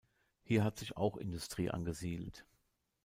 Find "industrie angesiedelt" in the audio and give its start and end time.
1.15-2.43